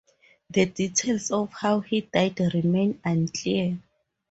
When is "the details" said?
0.49-1.29